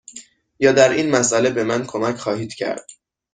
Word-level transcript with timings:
یا 0.59 0.71
در 0.71 0.89
این 0.89 1.09
مسأله 1.11 1.49
به 1.49 1.63
من 1.63 1.85
کمک 1.85 2.15
خواهید 2.15 2.53
کرد؟ 2.53 2.85